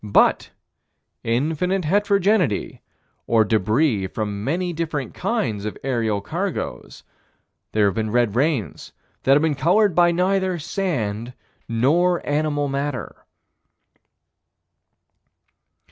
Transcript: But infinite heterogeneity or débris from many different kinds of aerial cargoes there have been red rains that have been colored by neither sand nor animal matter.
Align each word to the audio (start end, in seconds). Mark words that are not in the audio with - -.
But 0.03 0.49
infinite 1.23 1.85
heterogeneity 1.85 2.81
or 3.27 3.45
débris 3.45 4.09
from 4.11 4.43
many 4.43 4.73
different 4.73 5.13
kinds 5.13 5.63
of 5.63 5.77
aerial 5.83 6.21
cargoes 6.21 7.03
there 7.73 7.85
have 7.85 7.93
been 7.93 8.09
red 8.09 8.33
rains 8.35 8.93
that 9.21 9.33
have 9.33 9.43
been 9.43 9.53
colored 9.53 9.93
by 9.93 10.11
neither 10.11 10.57
sand 10.57 11.33
nor 11.69 12.27
animal 12.27 12.67
matter. 12.67 13.25